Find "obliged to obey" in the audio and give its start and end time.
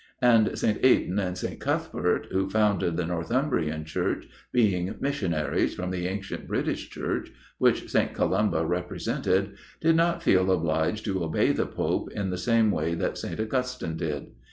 10.51-11.51